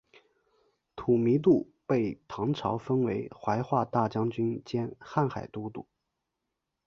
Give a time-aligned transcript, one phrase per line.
[0.95, 5.85] 吐迷度被唐朝封为怀化大将军兼瀚海都督。